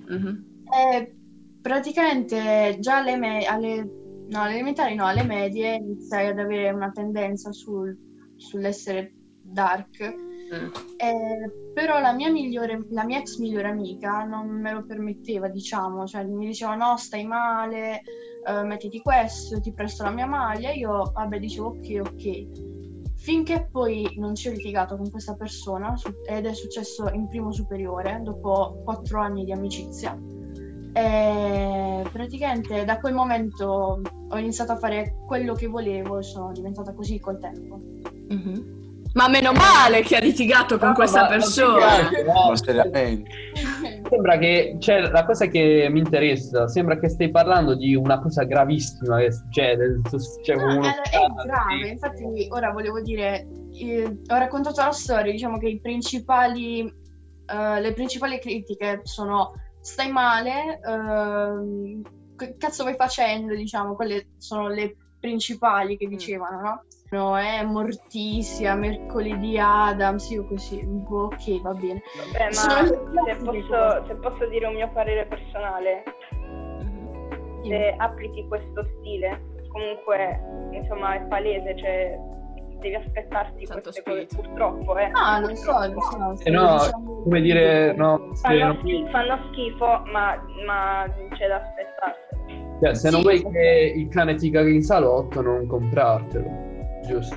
Mhm. 0.07 0.45
E 0.73 1.16
praticamente 1.61 2.77
già 2.79 2.97
alle, 2.97 3.17
me- 3.17 3.45
alle, 3.45 3.83
no, 4.29 4.41
alle 4.41 4.53
elementari, 4.53 4.95
no, 4.95 5.05
alle 5.05 5.23
medie 5.23 5.75
iniziai 5.75 6.27
ad 6.27 6.39
avere 6.39 6.71
una 6.71 6.91
tendenza 6.91 7.51
sul- 7.51 7.97
sull'essere 8.35 9.13
dark. 9.41 10.15
Mm. 10.47 10.71
Eh, 10.97 11.71
però 11.73 11.99
la 11.99 12.13
mia 12.13 12.31
migliore, 12.31 12.85
la 12.91 13.03
mia 13.03 13.19
ex 13.19 13.37
migliore 13.37 13.67
amica 13.67 14.23
non 14.23 14.47
me 14.47 14.71
lo 14.71 14.85
permetteva, 14.85 15.49
diciamo, 15.49 16.05
cioè 16.05 16.23
mi 16.23 16.45
diceva 16.45 16.75
no, 16.75 16.95
stai 16.97 17.25
male, 17.25 18.01
eh, 18.45 18.63
mettiti 18.63 19.01
questo, 19.01 19.59
ti 19.59 19.73
presto 19.73 20.03
la 20.03 20.11
mia 20.11 20.25
maglia. 20.25 20.71
Io, 20.71 21.11
vabbè, 21.13 21.39
dicevo 21.39 21.67
ok, 21.67 21.99
ok. 21.99 23.15
Finché 23.15 23.67
poi 23.69 24.15
non 24.17 24.35
ci 24.35 24.47
ho 24.47 24.51
litigato 24.51 24.95
con 24.95 25.09
questa 25.11 25.35
persona, 25.35 25.93
ed 26.25 26.45
è 26.45 26.53
successo 26.53 27.09
in 27.09 27.27
primo 27.27 27.51
superiore, 27.51 28.21
dopo 28.23 28.81
quattro 28.85 29.19
anni 29.19 29.43
di 29.43 29.51
amicizia. 29.51 30.17
E 30.97 32.03
praticamente 32.11 32.83
da 32.83 32.97
quel 32.97 33.13
momento 33.13 34.01
ho 34.29 34.37
iniziato 34.37 34.71
a 34.71 34.77
fare 34.77 35.17
quello 35.27 35.53
che 35.53 35.67
volevo 35.67 36.17
e 36.17 36.23
sono 36.23 36.51
diventata 36.51 36.91
così 36.93 37.19
col 37.19 37.37
tempo. 37.37 37.79
Mhm. 38.29 38.75
Ma 39.13 39.27
meno 39.29 39.51
male 39.51 40.01
che 40.01 40.15
ha 40.15 40.19
litigato 40.19 40.77
con 40.79 40.89
No, 40.89 40.93
questa 40.95 41.21
ma- 41.21 41.27
persona. 41.27 42.09
no, 42.25 42.55
seriamente. 42.55 43.29
Sembra 44.09 44.37
che, 44.37 44.75
cioè, 44.79 45.01
la 45.09 45.23
cosa 45.25 45.45
che 45.47 45.87
mi 45.91 45.99
interessa, 45.99 46.67
sembra 46.67 46.97
che 46.99 47.09
stai 47.09 47.29
parlando 47.29 47.75
di 47.75 47.95
una 47.95 48.19
cosa 48.19 48.43
gravissima 48.43 49.17
che 49.19 49.31
succede. 49.31 50.01
Cioè, 50.43 50.55
No, 50.55 50.81
scandalo, 50.83 50.87
è 50.87 51.45
grave, 51.45 51.87
infatti 51.89 52.47
ora 52.49 52.71
volevo 52.71 53.01
dire, 53.01 53.47
eh, 53.73 54.03
ho 54.05 54.35
raccontato 54.37 54.81
la 54.81 54.91
storia, 54.91 55.31
diciamo 55.31 55.57
che 55.59 55.67
i 55.69 55.79
principali, 55.79 56.79
eh, 56.81 57.81
le 57.81 57.93
principali 57.93 58.39
critiche 58.39 59.01
sono 59.03 59.53
stai 59.87 60.11
male, 60.11 60.79
ehm, 60.85 62.01
che 62.35 62.55
cazzo 62.57 62.83
vai 62.83 62.95
facendo, 62.95 63.55
diciamo, 63.55 63.95
quelle 63.95 64.27
sono 64.37 64.67
le 64.67 64.97
principali 65.19 65.97
che 65.97 66.07
dicevano, 66.07 66.61
no? 66.61 66.83
No, 67.09 67.37
è 67.37 67.63
mortizia, 67.63 68.75
mercoledì 68.75 69.57
Adams, 69.57 70.29
io 70.29 70.45
così, 70.45 70.83
boh, 70.85 71.27
ok, 71.27 71.61
va 71.61 71.73
bene. 71.73 72.01
Vabbè, 72.17 72.53
ma 72.53 72.85
se 72.85 73.35
posso, 73.43 74.05
se 74.07 74.15
posso 74.15 74.45
dire 74.47 74.67
un 74.67 74.73
mio 74.75 74.91
parere 74.91 75.25
personale, 75.25 76.03
Mhm. 76.33 77.63
se 77.63 77.95
applichi 77.97 78.45
questo 78.49 78.85
stile, 78.99 79.41
comunque, 79.69 80.69
insomma, 80.73 81.15
è 81.15 81.21
palese, 81.27 81.77
cioè 81.77 82.19
devi 82.79 82.95
aspettarti 82.95 83.65
Santo 83.65 83.81
queste 83.83 84.03
cose, 84.03 84.25
spirito. 84.27 84.47
purtroppo, 84.49 84.97
eh. 84.97 85.09
Ah, 85.13 85.39
lo 85.39 85.55
so, 85.55 85.71
lo 85.71 86.01
so. 86.01 86.35
Eh 86.43 86.49
no, 86.51 86.73
diciamo- 86.73 87.21
come 87.23 87.41
dire, 87.41 87.93
no, 87.95 88.29
se 88.33 88.41
Fanno, 88.47 88.65
non, 88.65 88.77
schi- 88.79 89.05
fanno 89.11 89.39
schifo, 89.51 90.01
ma, 90.11 90.43
ma 90.65 91.05
c'è 91.35 91.47
da 91.47 91.55
aspettarsi. 91.61 92.79
cioè, 92.81 92.93
se 92.95 93.09
non 93.09 93.21
Sì. 93.21 93.25
vuoi 93.41 93.51
che 93.53 93.93
il 93.95 94.07
cane 94.09 94.35
ti 94.35 94.49
caghi 94.49 94.75
in 94.75 94.81
salotto, 94.83 95.41
non 95.41 95.65
comprartelo, 95.67 96.49
giusto? 97.05 97.35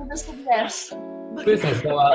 Adesso 0.00 0.30
è 0.32 0.34
diverso. 0.34 1.12
Questo 1.42 1.66
stava... 1.74 2.10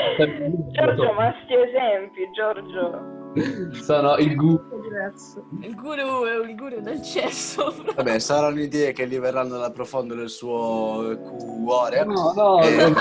Giorgio, 0.71 1.13
ma 1.13 1.33
sti 1.43 1.53
esempi, 1.53 2.29
Giorgio. 2.33 3.17
Sono 3.83 4.17
il 4.17 4.35
gu... 4.35 4.55
È 4.69 4.81
diverso. 4.81 5.45
Il 5.61 5.75
guru 5.75 6.25
è 6.25 6.47
il 6.49 6.55
guru 6.55 6.81
del 6.81 7.01
cesso. 7.01 7.73
Vabbè, 7.95 8.19
saranno 8.19 8.59
idee 8.59 8.91
che 8.91 9.07
gli 9.07 9.19
verranno 9.19 9.57
dal 9.57 9.71
profondo 9.71 10.15
del 10.15 10.29
suo 10.29 11.17
cuore. 11.63 12.03
No, 12.05 12.33
no, 12.35 12.61
Eh, 12.61 12.89
no. 12.89 12.95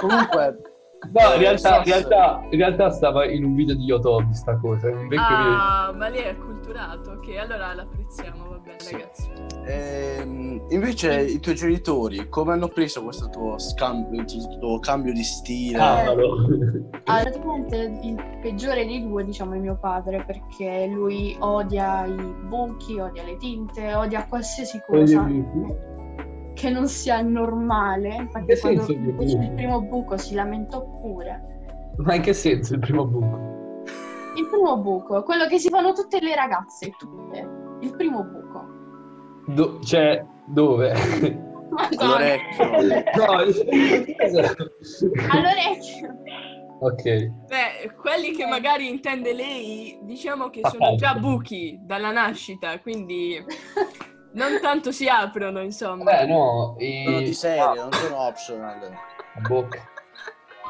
comunque, 0.00 0.58
No, 1.12 1.32
in 1.34 1.38
realtà, 1.40 1.76
in, 1.78 1.84
realtà, 1.84 2.46
in 2.50 2.58
realtà 2.58 2.90
stava 2.90 3.24
in 3.26 3.44
un 3.44 3.54
video 3.54 3.74
di 3.74 3.84
Yotobi 3.84 4.34
sta 4.34 4.56
cosa, 4.56 4.88
in 4.88 4.96
un 4.96 5.08
vecchio 5.08 5.36
Ah, 5.36 5.92
ma 5.96 6.08
lei 6.08 6.22
è 6.22 6.36
culturato. 6.36 7.10
Ok, 7.12 7.36
allora 7.36 7.74
l'apprezziamo, 7.74 8.48
va 8.48 8.56
bene, 8.58 8.78
Sì. 8.80 8.92
ragazzi. 8.92 9.30
ehm, 9.66 10.66
invece 10.70 11.22
i 11.22 11.40
tuoi 11.40 11.54
genitori 11.54 12.28
come 12.28 12.52
hanno 12.52 12.68
preso 12.68 13.02
questo 13.02 13.28
tuo 13.30 13.58
scambio, 13.58 14.22
questo 14.24 14.58
tuo 14.58 14.78
cambio 14.78 15.12
di 15.12 15.22
stile? 15.22 15.78
video. 15.78 16.04
Cavolo. 16.04 16.46
Ah, 17.04 17.22
praticamente 17.22 17.98
il 18.02 18.38
peggiore 18.40 18.84
dei 18.86 19.02
due, 19.06 19.24
diciamo, 19.24 19.54
è 19.54 19.58
mio 19.58 19.76
padre, 19.78 20.24
perché 20.24 20.86
lui 20.86 21.36
odia 21.40 22.04
i 22.06 22.34
buchi, 22.48 22.98
odia 22.98 23.22
le 23.24 23.36
tinte, 23.36 23.94
odia 23.94 24.26
qualsiasi 24.26 24.80
cosa 24.86 25.26
che 26.54 26.70
non 26.70 26.88
sia 26.88 27.20
normale. 27.20 28.14
Infatti, 28.14 28.46
che 28.46 28.58
quando 28.60 28.82
fece 28.82 28.98
buco? 28.98 29.22
il 29.22 29.52
primo 29.52 29.82
buco 29.82 30.16
si 30.16 30.34
lamentò 30.34 30.82
pure. 31.00 31.42
Ma 31.96 32.14
in 32.14 32.22
che 32.22 32.32
senso 32.32 32.74
il 32.74 32.80
primo 32.80 33.04
buco? 33.06 33.52
Il 34.36 34.48
primo 34.50 34.78
buco, 34.78 35.22
quello 35.22 35.46
che 35.46 35.58
si 35.58 35.68
fanno 35.68 35.92
tutte 35.92 36.20
le 36.20 36.34
ragazze, 36.34 36.92
tutte. 36.96 37.48
Il 37.80 37.94
primo 37.94 38.24
buco. 38.24 38.66
Do- 39.46 39.78
cioè, 39.82 40.24
dove? 40.46 40.92
All'orecchio. 41.98 42.64
no, 43.16 43.24
All'orecchio. 45.30 46.16
ok. 46.80 47.02
Beh, 47.02 47.94
quelli 48.00 48.32
che 48.32 48.46
magari 48.46 48.88
intende 48.88 49.32
lei, 49.34 49.98
diciamo 50.02 50.50
che 50.50 50.60
sono 50.64 50.94
già 50.96 51.14
buchi 51.14 51.78
dalla 51.82 52.10
nascita, 52.10 52.78
quindi 52.80 53.44
non 54.34 54.60
tanto 54.60 54.92
si 54.92 55.08
aprono, 55.08 55.60
insomma. 55.60 56.04
Beh, 56.04 56.26
no, 56.26 56.76
i... 56.78 57.02
Sono 57.04 57.18
di 57.18 57.34
serie, 57.34 57.60
ah, 57.60 57.74
non 57.74 57.92
sono 57.92 58.20
optional. 58.20 58.90
bocca. 59.48 59.88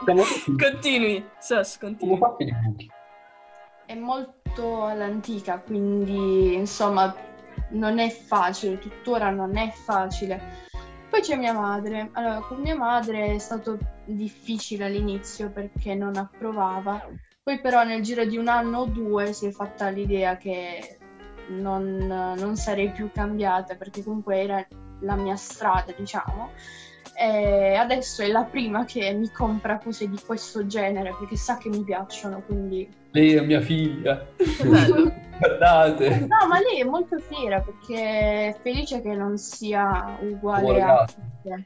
Siamo 0.04 0.22
Continui, 0.58 1.24
Sos, 1.38 1.78
siamo 1.78 1.96
continui. 1.96 2.18
fatti 2.18 2.44
di 2.44 2.52
buchi. 2.52 2.90
È 3.86 3.94
molto 3.94 4.84
all'antica, 4.84 5.58
quindi 5.58 6.54
insomma 6.54 7.14
non 7.70 7.98
è 7.98 8.08
facile, 8.10 8.78
tuttora 8.78 9.30
non 9.30 9.56
è 9.56 9.70
facile. 9.70 10.62
Poi 11.08 11.20
c'è 11.20 11.36
mia 11.36 11.52
madre. 11.52 12.10
Allora, 12.12 12.40
con 12.40 12.58
mia 12.60 12.76
madre 12.76 13.34
è 13.34 13.38
stato 13.38 13.78
difficile 14.04 14.86
all'inizio 14.86 15.50
perché 15.50 15.94
non 15.94 16.16
approvava. 16.16 17.06
Poi 17.42 17.60
però 17.60 17.84
nel 17.84 18.02
giro 18.02 18.24
di 18.24 18.36
un 18.36 18.48
anno 18.48 18.80
o 18.80 18.84
due 18.86 19.32
si 19.32 19.46
è 19.46 19.50
fatta 19.50 19.88
l'idea 19.90 20.36
che 20.36 20.98
non, 21.48 22.06
non 22.06 22.56
sarei 22.56 22.90
più 22.90 23.10
cambiata 23.12 23.74
perché 23.74 24.02
comunque 24.02 24.42
era 24.42 24.66
la 25.00 25.14
mia 25.16 25.36
strada, 25.36 25.92
diciamo. 25.96 26.50
E 27.16 27.74
adesso 27.74 28.22
è 28.22 28.28
la 28.28 28.42
prima 28.42 28.84
che 28.84 29.12
mi 29.12 29.30
compra 29.30 29.78
cose 29.78 30.08
di 30.08 30.18
questo 30.24 30.66
genere 30.66 31.14
perché 31.16 31.36
sa 31.36 31.56
che 31.58 31.68
mi 31.68 31.84
piacciono, 31.84 32.42
quindi 32.44 32.88
Lei 33.12 33.34
è 33.34 33.40
mia 33.42 33.60
figlia. 33.60 34.26
Guardate. 35.38 36.26
No, 36.28 36.48
ma 36.48 36.58
lei 36.58 36.80
è 36.80 36.84
molto 36.84 37.18
fiera 37.20 37.60
perché 37.60 38.48
è 38.48 38.56
felice 38.60 39.00
che 39.00 39.14
non 39.14 39.38
sia 39.38 40.18
uguale 40.20 40.62
Uguale 40.62 40.82
a. 40.82 41.06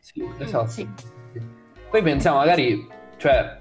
Sì, 0.00 0.28
esatto. 0.38 0.68
Sì. 0.68 0.86
Poi 1.88 2.02
pensiamo 2.02 2.36
magari, 2.36 2.86
cioè, 3.16 3.58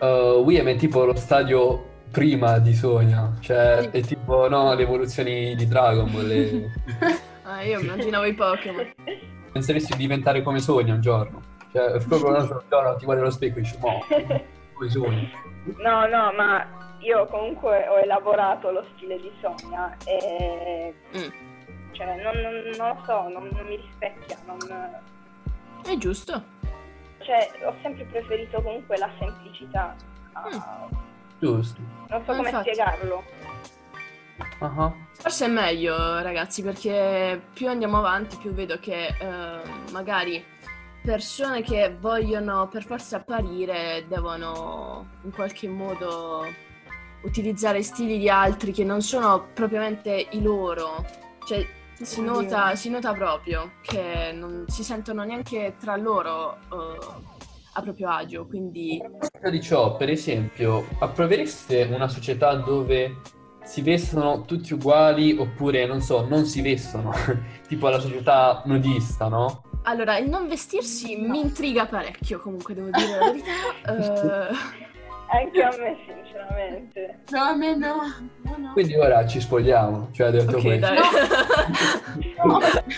uh, 0.00 0.06
William 0.42 0.66
è 0.66 0.74
tipo 0.74 1.04
lo 1.04 1.14
stadio 1.14 1.92
prima 2.14 2.58
di 2.58 2.72
Sonia, 2.74 3.32
cioè 3.40 3.90
è 3.90 4.00
tipo, 4.02 4.48
no, 4.48 4.72
le 4.74 4.82
evoluzioni 4.82 5.56
di 5.56 5.66
Dragon 5.66 6.10
Ball. 6.10 6.26
le- 6.26 6.70
Ah, 7.46 7.60
io 7.62 7.80
immaginavo 7.80 8.24
i 8.24 8.32
Pokémon. 8.32 8.94
Penseresti 9.52 9.92
di 9.92 9.98
diventare 9.98 10.40
come 10.42 10.60
Sonia 10.60 10.94
un 10.94 11.00
giorno? 11.00 11.42
Cioè, 11.72 11.98
proprio 12.06 12.28
un 12.30 12.36
altro 12.36 12.62
giorno 12.70 12.96
ti 12.96 13.04
guardi 13.04 13.20
allo 13.22 13.30
specchio 13.30 13.58
e 13.58 13.62
dici, 13.62 13.76
mo, 13.80 14.02
come 14.72 14.88
Sonia? 14.88 15.28
No, 15.76 16.06
no, 16.06 16.32
ma 16.32 16.96
io 17.00 17.26
comunque 17.26 17.86
ho 17.88 17.98
elaborato 17.98 18.70
lo 18.70 18.84
stile 18.94 19.16
di 19.20 19.30
Sonia 19.42 19.94
e 20.06 20.94
Mm. 21.18 21.28
cioè, 21.92 22.22
non, 22.22 22.40
non- 22.40 22.76
non 22.78 22.88
lo 22.96 23.02
so, 23.04 23.28
non, 23.28 23.48
non 23.52 23.66
mi 23.66 23.76
rispecchia, 23.76 24.38
non- 24.46 25.00
È 25.84 25.96
giusto. 25.98 26.42
cioè, 27.18 27.50
ho 27.66 27.74
sempre 27.82 28.04
preferito 28.04 28.62
comunque 28.62 28.96
la 28.96 29.10
semplicità. 29.18 29.94
a- 30.36 30.88
Giusto. 31.38 31.80
Non 32.08 32.22
so 32.24 32.32
Ma 32.32 32.36
come 32.36 32.48
infatti. 32.48 32.70
spiegarlo. 32.72 33.24
Ah, 34.60 34.92
Forse 35.12 35.46
è 35.46 35.48
meglio, 35.48 36.20
ragazzi, 36.22 36.62
perché 36.62 37.40
più 37.52 37.68
andiamo 37.68 37.98
avanti, 37.98 38.36
più 38.36 38.52
vedo 38.52 38.78
che 38.78 39.06
eh, 39.06 39.60
magari 39.92 40.44
persone 41.02 41.62
che 41.62 41.96
vogliono 41.98 42.66
per 42.68 42.84
forza 42.84 43.16
apparire 43.18 44.06
devono 44.08 45.06
in 45.22 45.30
qualche 45.32 45.68
modo 45.68 46.46
utilizzare 47.22 47.82
stili 47.82 48.18
di 48.18 48.28
altri 48.28 48.72
che 48.72 48.84
non 48.84 49.02
sono 49.02 49.48
propriamente 49.54 50.28
i 50.30 50.42
loro. 50.42 51.04
Cioè, 51.46 51.66
si 52.00 52.22
nota, 52.22 52.74
si 52.74 52.90
nota 52.90 53.12
proprio 53.12 53.74
che 53.82 54.32
non 54.34 54.64
si 54.66 54.82
sentono 54.82 55.22
neanche 55.24 55.76
tra 55.78 55.96
loro 55.96 56.56
eh, 56.56 57.33
a 57.76 57.82
proprio 57.82 58.08
agio, 58.08 58.46
quindi 58.46 59.00
A 59.02 59.08
proposito 59.08 59.50
di 59.50 59.60
ciò, 59.60 59.96
per 59.96 60.10
esempio, 60.10 60.86
approvereste 60.98 61.88
una 61.90 62.08
società 62.08 62.54
dove 62.54 63.16
si 63.64 63.80
vestono 63.82 64.44
tutti 64.44 64.74
uguali 64.74 65.36
oppure, 65.36 65.86
non 65.86 66.00
so, 66.00 66.26
non 66.28 66.44
si 66.44 66.60
vestono? 66.60 67.12
tipo 67.66 67.88
la 67.88 67.98
società 67.98 68.62
nudista, 68.66 69.28
no? 69.28 69.62
Allora, 69.84 70.16
il 70.18 70.28
non 70.28 70.48
vestirsi 70.48 71.16
mi 71.16 71.40
intriga 71.40 71.86
parecchio, 71.86 72.40
comunque 72.40 72.74
devo 72.74 72.90
dire 72.90 73.18
la 73.18 73.26
verità. 73.26 73.52
Eh, 74.83 74.83
Anche 75.34 75.62
a 75.62 75.74
me, 75.78 75.96
sinceramente. 76.06 77.18
No, 77.30 77.40
a 77.40 77.56
me 77.56 77.76
no. 77.76 77.94
no, 78.42 78.56
no. 78.56 78.72
Quindi 78.72 78.94
ora 78.94 79.26
ci 79.26 79.40
spogliamo, 79.40 80.10
cioè 80.12 80.30
detto 80.30 80.56
ok, 80.56 80.62
questo. 80.62 80.86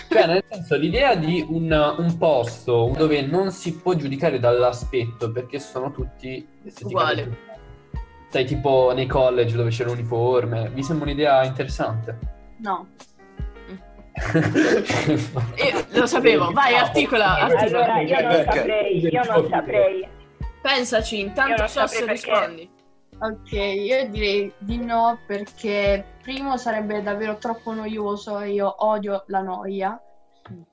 Cioè, 0.08 0.26
nel 0.26 0.44
senso, 0.48 0.76
l'idea 0.76 1.14
di 1.14 1.44
un, 1.48 1.94
un 1.98 2.18
posto 2.18 2.92
dove 2.96 3.22
non 3.22 3.50
si 3.50 3.76
può 3.76 3.94
giudicare 3.94 4.38
dall'aspetto 4.38 5.32
perché 5.32 5.58
sono 5.58 5.90
tutti 5.92 6.46
Uguali. 6.82 7.36
Sai, 8.28 8.44
tipo 8.44 8.92
nei 8.94 9.06
college 9.06 9.56
dove 9.56 9.70
c'è 9.70 9.84
l'uniforme, 9.84 10.70
mi 10.74 10.82
sembra 10.82 11.06
un'idea 11.06 11.44
interessante. 11.44 12.18
No. 12.58 12.88
Lo 15.90 16.06
sapevo, 16.06 16.50
vai, 16.50 16.74
articola, 16.74 17.38
articola. 17.38 17.84
Allora, 17.84 18.00
io 18.00 18.20
non 18.20 18.44
saprei, 18.44 19.06
io 19.06 19.22
non 19.24 19.48
saprei. 19.48 20.08
Pensaci, 20.66 21.20
intanto 21.20 21.66
saprei 21.68 22.04
perché- 22.04 22.12
rispondi. 22.12 22.70
Ok, 23.18 23.52
io 23.52 24.08
direi 24.10 24.52
di 24.58 24.76
no 24.76 25.20
perché 25.26 26.16
primo 26.22 26.56
sarebbe 26.56 27.02
davvero 27.02 27.38
troppo 27.38 27.72
noioso 27.72 28.40
e 28.40 28.50
io 28.50 28.74
odio 28.84 29.22
la 29.28 29.40
noia. 29.42 30.00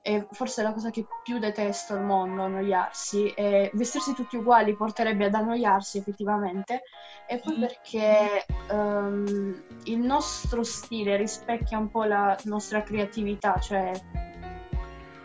e 0.02 0.24
forse 0.30 0.60
è 0.60 0.64
la 0.64 0.72
cosa 0.72 0.90
che 0.90 1.04
più 1.24 1.40
detesto 1.40 1.94
al 1.94 2.04
mondo, 2.04 2.42
annoiarsi, 2.42 3.30
e 3.30 3.72
vestirsi 3.74 4.14
tutti 4.14 4.36
uguali 4.36 4.76
porterebbe 4.76 5.24
ad 5.24 5.34
annoiarsi 5.34 5.98
effettivamente, 5.98 6.82
e 7.26 7.38
poi 7.38 7.58
perché 7.58 8.44
ehm, 8.70 9.64
il 9.84 9.98
nostro 9.98 10.62
stile 10.62 11.16
rispecchia 11.16 11.78
un 11.78 11.90
po' 11.90 12.04
la 12.04 12.36
nostra 12.44 12.84
creatività, 12.84 13.58
cioè 13.58 13.90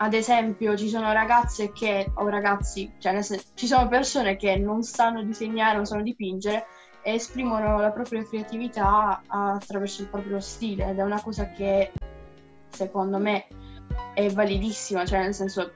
ad 0.02 0.14
esempio 0.14 0.76
ci 0.76 0.88
sono 0.88 1.12
ragazze 1.12 1.72
che, 1.72 2.10
o 2.14 2.28
ragazzi, 2.28 2.90
cioè 2.98 3.20
ci 3.54 3.66
sono 3.66 3.86
persone 3.86 4.36
che 4.36 4.56
non 4.56 4.82
sanno 4.82 5.22
disegnare, 5.22 5.76
non 5.76 5.84
sanno 5.84 6.02
dipingere 6.02 6.66
e 7.02 7.14
esprimono 7.14 7.78
la 7.78 7.90
propria 7.90 8.24
creatività 8.24 9.22
attraverso 9.26 10.02
il 10.02 10.08
proprio 10.08 10.40
stile 10.40 10.88
ed 10.88 10.98
è 10.98 11.02
una 11.02 11.20
cosa 11.20 11.50
che 11.50 11.92
secondo 12.70 13.18
me 13.18 13.46
è 14.14 14.30
validissima, 14.30 15.04
cioè 15.04 15.20
nel 15.20 15.34
senso 15.34 15.72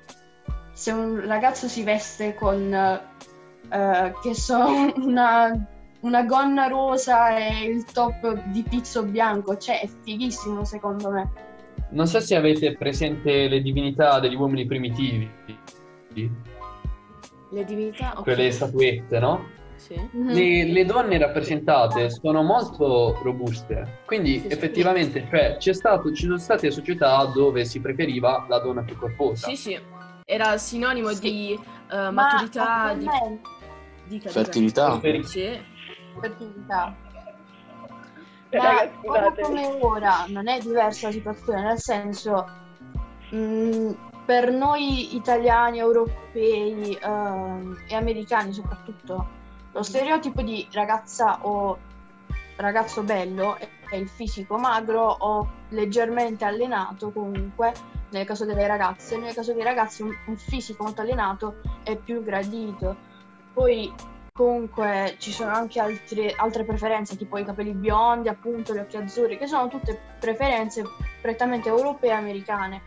se 0.73 0.91
un 0.91 1.27
ragazzo 1.27 1.69
si 1.69 1.83
veste 1.83 2.35
con, 2.35 2.73
eh, 2.73 4.13
che 4.23 4.35
so, 4.35 4.65
una, 5.05 5.69
una 6.01 6.23
gonna 6.25 6.67
rosa 6.67 7.37
e 7.37 7.65
il 7.65 7.85
top 7.85 8.33
di 8.47 8.63
pizzo 8.63 9.03
bianco, 9.03 9.59
cioè 9.59 9.83
è 9.83 9.87
fighissimo 9.87 10.65
secondo 10.65 11.11
me. 11.11 11.53
Non 11.95 12.09
so 12.09 12.19
se 12.19 12.35
avete 12.35 12.77
presente 12.77 13.47
le 13.47 13.63
divinità 13.63 14.19
degli 14.19 14.35
uomini 14.35 14.67
primitivi, 14.67 15.31
Le 17.51 17.65
divinità, 17.65 18.15
ok. 18.17 18.23
quelle 18.25 18.51
statuette, 18.51 19.19
no? 19.21 19.47
Sì. 19.77 19.95
Mhm. 20.13 20.33
Le, 20.33 20.65
le 20.73 20.85
donne 20.85 21.19
rappresentate 21.19 22.11
sono 22.11 22.43
molto 22.43 23.17
robuste, 23.23 24.01
quindi 24.07 24.41
Sì, 24.41 24.41
sì. 24.41 24.47
effettivamente 24.49 25.25
cioè, 25.31 25.57
c'è 25.59 25.73
stato, 25.73 26.13
ci 26.13 26.25
sono 26.25 26.37
state 26.39 26.71
società 26.73 27.25
dove 27.27 27.65
si 27.65 27.81
preferiva 27.81 28.45
la 28.49 28.59
donna 28.59 28.83
più 28.83 28.97
corposa. 28.97 29.47
Sì, 29.49 29.57
sì. 29.57 29.79
Era 30.25 30.57
sinonimo 30.57 31.11
Sì. 31.11 31.21
di 31.21 31.61
Ma 31.91 32.11
maturità, 32.11 32.93
di, 32.95 33.07
attualmente- 33.07 33.41
dica, 34.09 34.29
dica. 34.29 34.31
Fertilità. 34.31 35.01
Sì. 35.23 35.61
fertilità. 36.21 36.97
Ma 38.59 39.21
ragazzi, 39.21 39.41
come 39.43 39.67
ora 39.81 40.25
non 40.29 40.49
è 40.49 40.59
diversa 40.61 41.09
la 41.09 41.13
situazione, 41.13 41.63
nel 41.63 41.79
senso, 41.79 42.49
mh, 43.31 43.91
per 44.25 44.51
noi 44.51 45.17
italiani, 45.17 45.79
europei 45.79 46.99
ehm, 47.01 47.85
e 47.89 47.95
americani 47.95 48.53
soprattutto, 48.53 49.27
lo 49.73 49.83
stereotipo 49.83 50.43
di 50.43 50.67
ragazza 50.73 51.39
o 51.43 51.79
ragazzo 52.57 53.03
bello 53.03 53.57
è 53.57 53.69
è 53.95 53.97
il 53.97 54.09
fisico 54.09 54.57
magro 54.57 55.05
o 55.07 55.49
leggermente 55.71 56.45
allenato 56.45 57.11
comunque, 57.11 57.73
nel 58.11 58.27
caso 58.27 58.45
delle 58.45 58.67
ragazze, 58.67 59.17
nel 59.19 59.35
caso 59.35 59.53
dei 59.53 59.63
ragazzi 59.63 60.03
un, 60.03 60.11
un 60.27 60.37
fisico 60.37 60.83
molto 60.83 61.01
allenato 61.01 61.61
è 61.83 61.97
più 61.97 62.23
gradito. 62.23 62.97
Poi 63.53 63.93
comunque 64.37 65.15
ci 65.19 65.31
sono 65.31 65.53
anche 65.53 65.79
altre, 65.79 66.35
altre 66.37 66.65
preferenze, 66.65 67.17
tipo 67.17 67.39
i 67.39 67.45
capelli 67.45 67.73
biondi, 67.73 68.29
appunto, 68.29 68.75
gli 68.75 68.79
occhi 68.79 68.97
azzurri, 68.97 69.39
che 69.39 69.47
sono 69.47 69.69
tutte 69.69 69.97
preferenze 70.19 70.83
prettamente 71.23 71.69
europee 71.69 72.11
e 72.11 72.15
americane. 72.15 72.83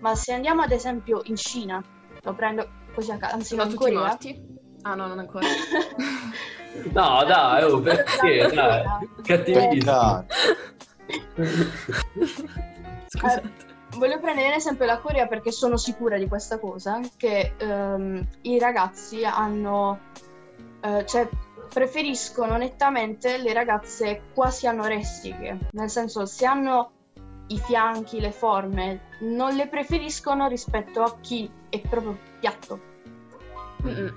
Ma 0.00 0.16
se 0.16 0.32
andiamo 0.32 0.62
ad 0.62 0.72
esempio 0.72 1.20
in 1.26 1.36
Cina, 1.36 1.80
lo 2.22 2.34
prendo 2.34 2.68
così 2.92 3.12
a 3.12 3.18
caso, 3.18 3.34
anzi 3.36 3.48
Sono 3.50 3.62
in 3.62 3.68
tutti 3.68 3.84
Corea, 3.84 4.00
morti? 4.00 4.44
Ah 4.82 4.94
no, 4.96 5.06
non 5.06 5.18
ancora. 5.20 5.46
No, 6.92 7.24
dai, 7.24 7.64
oh, 7.64 7.80
perché? 7.80 8.48
Dai. 8.52 8.84
Peccato. 9.24 10.26
Scusate. 13.08 13.68
Voglio 13.96 14.20
prendere 14.20 14.54
esempio 14.54 14.86
la 14.86 15.00
Corea 15.00 15.26
perché 15.26 15.50
sono 15.50 15.76
sicura 15.76 16.16
di 16.16 16.28
questa 16.28 16.60
cosa, 16.60 17.00
che 17.16 17.54
ehm, 17.58 18.24
i 18.42 18.58
ragazzi 18.60 19.24
hanno, 19.24 19.98
eh, 20.80 21.04
cioè 21.06 21.28
preferiscono 21.72 22.56
nettamente 22.56 23.38
le 23.38 23.52
ragazze 23.52 24.22
quasi 24.34 24.66
anoressiche, 24.66 25.58
nel 25.72 25.88
senso 25.88 26.26
se 26.26 26.44
hanno 26.44 26.90
i 27.48 27.58
fianchi, 27.58 28.20
le 28.20 28.32
forme, 28.32 29.08
non 29.20 29.54
le 29.54 29.68
preferiscono 29.68 30.48
rispetto 30.48 31.02
a 31.02 31.16
chi 31.20 31.50
è 31.68 31.80
proprio 31.80 32.18
piatto. 32.38 32.88
Mm. 33.82 34.08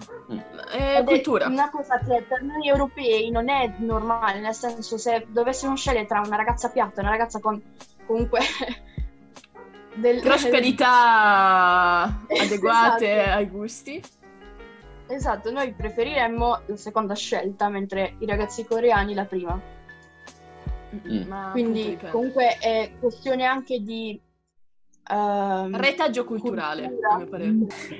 È 0.72 0.98
Ed 0.98 1.02
è 1.02 1.04
cultura. 1.04 1.48
una 1.48 1.70
cosa 1.70 1.98
che 2.00 2.26
per 2.28 2.42
noi 2.42 2.68
europei 2.68 3.30
non 3.32 3.50
è 3.50 3.74
normale, 3.78 4.40
nel 4.40 4.54
senso 4.54 4.98
se 4.98 5.26
dovessimo 5.30 5.76
scegliere 5.76 6.06
tra 6.06 6.22
una 6.26 6.36
ragazza 6.36 6.70
piatta 6.70 7.00
e 7.00 7.04
una 7.04 7.12
ragazza 7.12 7.40
con 7.40 7.62
comunque 8.06 8.40
del, 9.96 10.22
Prosperità 10.22 12.04
adeguate 12.28 13.22
Esatto. 13.22 13.38
ai 13.38 13.48
gusti. 13.48 14.04
Esatto, 15.08 15.52
noi 15.52 15.74
preferiremmo 15.74 16.62
la 16.66 16.76
seconda 16.78 17.14
scelta, 17.14 17.70
mentre 17.70 18.16
i 18.20 18.26
ragazzi 18.26 18.66
coreani 18.66 19.14
la 19.14 19.26
prima. 19.26 19.62
Mm. 20.96 21.52
Quindi 21.52 21.84
dipende. 21.84 22.10
comunque 22.12 22.58
è 22.60 22.92
questione 23.00 23.46
anche 23.46 23.80
di... 23.80 24.20
ehm, 25.10 25.76
Retaggio 25.76 26.24
culturale, 26.24 26.88
cultura. 26.88 27.26
parere. 27.30 27.56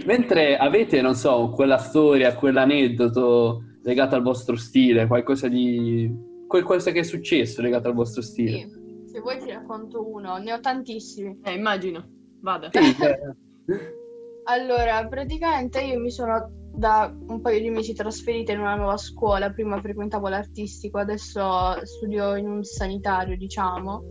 Mentre 0.06 0.58
avete, 0.58 1.02
non 1.02 1.16
so, 1.16 1.50
quella 1.50 1.78
storia, 1.78 2.36
quell'aneddoto 2.36 3.64
legato 3.84 4.16
al 4.16 4.22
vostro 4.22 4.56
stile, 4.56 5.08
qualcosa 5.08 5.48
di... 5.48 6.10
qualcosa 6.48 6.92
che 6.92 7.00
è 7.00 7.04
successo 7.04 7.62
legato 7.62 7.88
al 7.88 7.96
vostro 7.96 8.22
stile. 8.22 8.70
sì, 8.70 9.12
se 9.12 9.20
vuoi 9.20 9.40
ti 9.40 9.52
racconto 9.52 10.08
uno, 10.08 10.38
ne 10.38 10.54
ho 10.54 10.60
tantissimi. 10.60 11.40
Eh, 11.44 11.54
immagino. 11.54 12.08
Vada. 12.42 12.70
Sì. 12.72 12.80
Allora, 14.46 15.08
praticamente 15.08 15.82
io 15.82 15.98
mi 16.02 16.12
sono 16.12 16.63
da 16.76 17.16
un 17.28 17.40
paio 17.42 17.60
di 17.62 17.70
mesi 17.70 17.94
trasferita 17.94 18.52
in 18.52 18.60
una 18.60 18.76
nuova 18.76 18.98
scuola, 18.98 19.52
prima 19.52 19.80
frequentavo 19.80 20.28
l'artistico, 20.28 20.98
adesso 20.98 21.86
studio 21.86 22.36
in 22.36 22.50
un 22.50 22.64
sanitario, 22.64 23.38
diciamo. 23.38 24.04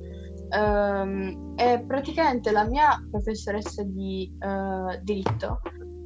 Ehm, 0.51 1.55
e 1.57 1.85
praticamente 1.87 2.53
la 2.53 2.65
mia 2.65 3.05
professoressa 3.11 3.83
di 3.83 4.31
eh, 4.39 5.01
diritto 5.03 5.61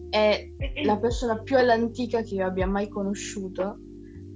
è 0.08 0.48
la 0.84 0.98
persona 0.98 1.38
più 1.42 1.58
all'antica 1.58 2.22
che 2.22 2.36
io 2.36 2.46
abbia 2.46 2.66
mai 2.66 2.88
conosciuto. 2.88 3.78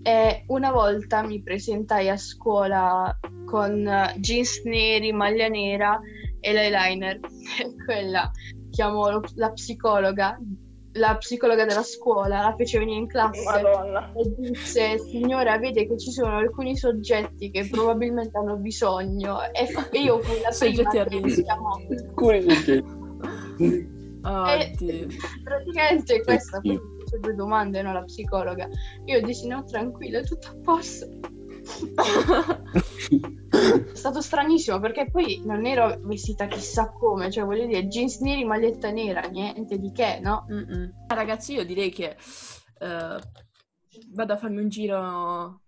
E 0.03 0.45
una 0.49 0.73
volta 0.73 1.23
mi 1.23 1.43
presentai 1.43 2.09
a 2.09 2.17
scuola 2.17 3.19
con 3.47 3.89
jeans 4.19 4.63
neri, 4.65 5.13
maglia 5.13 5.49
nera 5.49 5.99
e 6.41 6.53
l'eyeliner. 6.53 7.21
Quella 7.85 8.31
chiamò 8.71 9.11
lo- 9.11 9.23
la 9.35 9.53
psicologa, 9.53 10.39
la 11.01 11.17
psicologa 11.17 11.65
della 11.65 11.83
scuola, 11.83 12.43
la 12.43 12.55
fece 12.57 12.79
venire 12.79 12.99
in 13.01 13.07
classe 13.09 13.43
Madonna. 13.43 14.13
e 14.15 14.35
disse 14.37 14.99
signora 14.99 15.59
vede 15.59 15.87
che 15.89 15.99
ci 15.99 16.11
sono 16.13 16.37
alcuni 16.37 16.77
soggetti 16.77 17.51
che 17.51 17.67
probabilmente 17.69 18.39
hanno 18.39 18.57
bisogno 18.57 19.39
e 19.51 19.67
io 19.99 20.21
fui 20.21 20.41
la 20.43 20.53
Soggetti 20.53 20.83
prima 20.89 21.05
che 21.07 21.21
rischio. 21.23 21.43
chiamò 21.45 21.71
Alcuni 22.07 22.43
soggetti. 22.43 23.99
Oddio. 24.23 25.07
praticamente 25.43 26.23
questa 26.23 26.61
Sì. 26.63 26.79
poi 26.79 27.21
due 27.21 27.35
domande 27.35 27.81
no, 27.83 27.93
la 27.95 28.03
psicologa 28.03 28.69
io 29.07 29.23
dissi 29.23 29.47
no 29.49 29.65
tranquilla 29.65 30.19
è 30.19 30.25
tutto 30.25 30.49
a 30.49 30.57
posto 30.63 31.09
stato 34.01 34.21
stranissimo 34.21 34.81
perché 34.81 35.09
poi 35.11 35.43
non 35.45 35.65
ero 35.67 35.97
vestita 36.01 36.47
chissà 36.47 36.91
come 36.91 37.31
cioè 37.31 37.45
voglio 37.45 37.67
dire 37.67 37.87
jeans 37.87 38.19
neri 38.21 38.45
maglietta 38.45 38.91
nera 38.91 39.21
niente 39.29 39.79
di 39.79 39.93
che 39.93 40.19
no 40.21 40.47
Mm-mm. 40.51 41.07
Ragazzi, 41.07 41.53
io 41.55 41.65
direi 41.65 41.91
che 41.91 42.17
eh, 42.79 43.19
vado 44.13 44.33
a 44.33 44.37
farmi 44.37 44.61
un 44.63 44.69
giro. 44.69 45.61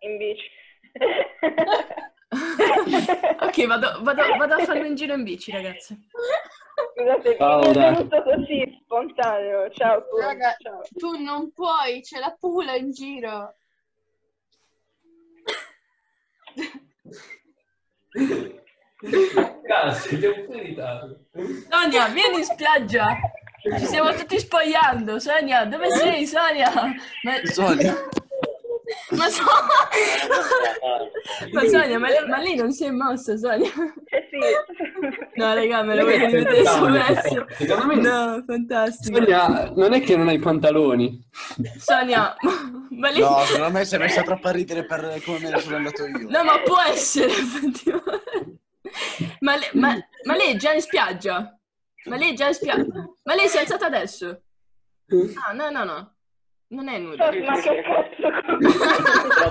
In 0.00 0.16
bici. 0.18 0.44
ok, 3.40 3.66
vado, 3.66 4.02
vado- 4.02 4.36
vado 4.36 4.54
a 4.54 4.64
farmi 4.64 4.88
un 4.88 4.94
giro 4.94 5.14
in 5.14 5.22
bici, 5.22 5.50
ragazzi. 5.52 5.96
Scusate, 6.94 7.36
mi 7.38 7.68
è 7.68 7.72
venuto 7.72 8.22
così 8.22 8.78
spontaneo. 8.82 9.70
Ciao, 9.70 10.06
tu. 10.06 10.16
Raga, 10.16 10.54
Ciao. 10.58 10.80
tu 10.92 11.22
non 11.22 11.50
puoi 11.52 12.00
c'è 12.02 12.18
la 12.18 12.36
pula 12.38 12.74
in 12.74 12.90
giro 12.90 13.54
Cazzo, 19.66 20.16
che 20.16 20.26
un 20.26 20.46
po' 20.46 20.54
in 20.54 20.62
ritardo. 20.62 21.18
Sonia, 21.68 22.08
vieni 22.08 22.38
in 22.38 22.44
spiaggia. 22.44 23.18
Ci 23.78 23.86
stiamo 23.86 24.14
tutti 24.14 24.38
spogliando. 24.38 25.18
Sonia, 25.18 25.64
dove 25.64 25.88
sei, 25.90 26.26
Sonia? 26.26 26.70
Ma, 27.22 27.40
Sonia. 27.44 27.94
Ma, 29.16 29.28
So- 29.28 29.44
ma 31.52 31.64
Sonia, 31.68 31.98
ma, 31.98 32.08
ma 32.28 32.38
lei 32.38 32.54
non 32.54 32.72
si 32.72 32.84
è 32.84 32.90
mossa, 32.90 33.36
Sonia? 33.36 33.70
Eh 34.06 34.28
sì. 34.30 34.38
No, 35.34 35.54
raga, 35.54 35.82
me 35.82 35.94
lo 35.96 36.04
voglio 36.04 36.18
vedere 36.30 36.64
su 36.66 36.86
messo. 36.88 37.46
Secondo 37.56 37.86
me 37.86 37.94
No, 37.96 38.44
fantastico. 38.46 39.16
Sonia, 39.18 39.70
non 39.74 39.92
è 39.92 40.00
che 40.00 40.16
non 40.16 40.28
hai 40.28 40.36
i 40.36 40.38
pantaloni. 40.38 41.28
Sonia, 41.78 42.34
ma 42.90 43.10
lei... 43.10 43.20
No, 43.20 43.38
secondo 43.44 43.70
me 43.70 43.84
si 43.84 43.94
è 43.94 43.98
messa 43.98 44.22
troppo 44.22 44.48
a 44.48 44.50
ridere 44.52 44.84
per 44.86 45.20
come 45.24 45.38
me 45.38 45.50
ne 45.50 45.60
sono 45.60 45.76
andato 45.76 46.06
io. 46.06 46.28
No, 46.28 46.44
ma 46.44 46.58
può 46.60 46.78
essere, 46.80 47.30
effettivamente. 47.32 48.60
ma, 49.40 49.56
le- 49.56 49.70
ma- 49.74 49.96
ma 50.24 50.36
lei 50.36 50.52
è 50.52 50.56
già 50.56 50.72
in 50.72 50.80
spiaggia? 50.80 51.56
Ma 52.04 52.16
lei 52.16 52.30
è 52.32 52.34
già 52.34 52.48
in 52.48 52.54
spiaggia? 52.54 53.08
Ma 53.22 53.34
lei 53.34 53.48
si 53.48 53.56
è 53.56 53.60
alzata 53.60 53.86
adesso? 53.86 54.42
Ah, 55.46 55.52
no, 55.52 55.70
no, 55.70 55.84
no. 55.84 56.11
Non 56.72 56.88
è 56.88 56.98
nudo. 56.98 57.22
Ma 57.22 57.60
che 57.60 57.82
cazzo? 57.82 58.28